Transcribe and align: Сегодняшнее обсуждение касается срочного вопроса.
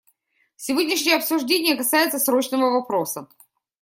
Сегодняшнее 0.55 1.17
обсуждение 1.17 1.75
касается 1.77 2.17
срочного 2.17 2.71
вопроса. 2.71 3.27